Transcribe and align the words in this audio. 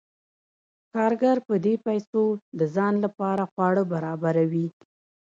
کارګر 0.93 1.37
په 1.47 1.55
دې 1.65 1.73
پیسو 1.85 2.23
د 2.59 2.61
ځان 2.75 2.93
لپاره 3.05 3.43
خواړه 3.51 3.83
برابروي 3.93 4.67